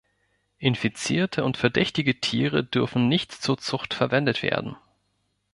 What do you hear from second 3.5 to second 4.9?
Zucht verwendet werden.